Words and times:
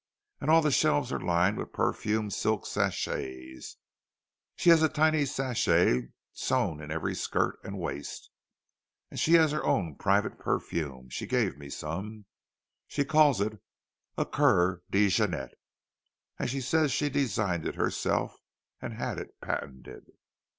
And 0.39 0.49
all 0.49 0.63
the 0.63 0.71
shelves 0.71 1.11
are 1.11 1.19
lined 1.19 1.59
with 1.59 1.73
perfumed 1.73 2.33
silk 2.33 2.65
sachets, 2.65 3.75
and 3.75 4.59
she 4.59 4.71
has 4.71 4.89
tiny 4.93 5.25
sachets 5.27 6.07
sewed 6.33 6.81
in 6.81 6.89
every 6.89 7.13
skirt 7.13 7.59
and 7.63 7.77
waist; 7.77 8.31
and 9.11 9.19
she 9.19 9.33
has 9.33 9.51
her 9.51 9.63
own 9.63 9.93
private 9.93 10.39
perfume—she 10.39 11.27
gave 11.27 11.59
me 11.59 11.69
some. 11.69 12.25
She 12.87 13.05
calls 13.05 13.39
it 13.41 13.61
Cœur 14.17 14.79
de 14.89 15.07
Jeannette, 15.07 15.53
and 16.39 16.49
she 16.49 16.61
says 16.61 16.91
she 16.91 17.07
designed 17.07 17.67
it 17.67 17.75
herself, 17.75 18.35
and 18.81 18.93
had 18.95 19.19
it 19.19 19.39
patented!" 19.39 20.07